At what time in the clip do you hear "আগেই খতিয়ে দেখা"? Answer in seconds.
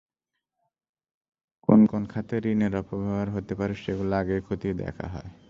4.15-5.07